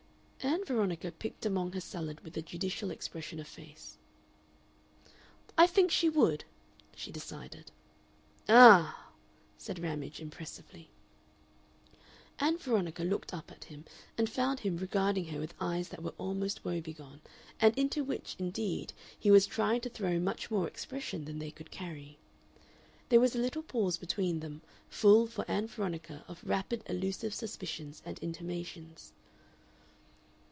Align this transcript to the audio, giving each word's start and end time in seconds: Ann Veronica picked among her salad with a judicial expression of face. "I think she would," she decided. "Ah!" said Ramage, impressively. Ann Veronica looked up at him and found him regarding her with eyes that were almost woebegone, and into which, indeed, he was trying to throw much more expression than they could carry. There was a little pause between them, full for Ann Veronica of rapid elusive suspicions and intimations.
Ann 0.43 0.65
Veronica 0.65 1.11
picked 1.11 1.45
among 1.45 1.73
her 1.73 1.79
salad 1.79 2.19
with 2.21 2.35
a 2.35 2.41
judicial 2.41 2.89
expression 2.89 3.39
of 3.39 3.47
face. 3.47 3.99
"I 5.55 5.67
think 5.67 5.91
she 5.91 6.09
would," 6.09 6.45
she 6.95 7.11
decided. 7.11 7.69
"Ah!" 8.49 9.09
said 9.59 9.77
Ramage, 9.77 10.19
impressively. 10.19 10.89
Ann 12.39 12.57
Veronica 12.57 13.03
looked 13.03 13.35
up 13.35 13.51
at 13.51 13.65
him 13.65 13.85
and 14.17 14.27
found 14.27 14.61
him 14.61 14.77
regarding 14.77 15.25
her 15.25 15.39
with 15.39 15.53
eyes 15.59 15.89
that 15.89 16.01
were 16.01 16.15
almost 16.17 16.65
woebegone, 16.65 17.21
and 17.59 17.77
into 17.77 18.03
which, 18.03 18.35
indeed, 18.39 18.93
he 19.19 19.29
was 19.29 19.45
trying 19.45 19.81
to 19.81 19.89
throw 19.89 20.19
much 20.19 20.49
more 20.49 20.67
expression 20.67 21.25
than 21.25 21.37
they 21.37 21.51
could 21.51 21.69
carry. 21.69 22.17
There 23.09 23.19
was 23.19 23.35
a 23.35 23.39
little 23.39 23.63
pause 23.63 23.97
between 23.97 24.39
them, 24.39 24.63
full 24.89 25.27
for 25.27 25.45
Ann 25.47 25.67
Veronica 25.67 26.25
of 26.27 26.43
rapid 26.43 26.81
elusive 26.87 27.33
suspicions 27.35 28.01
and 28.07 28.17
intimations. 28.19 29.13